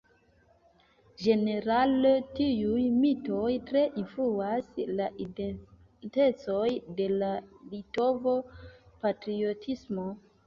[1.23, 7.29] Ĝenerale tiuj mitoj tre influas la identecon de la
[7.75, 8.35] litova
[9.05, 10.07] patriotismo.